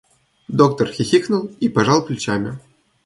Доктор 0.47 0.87
хихикнул 0.89 1.45
и 1.59 1.69
пожал 1.69 2.03
плечами. 2.03 2.57